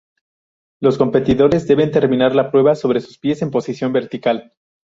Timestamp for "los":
0.81-0.97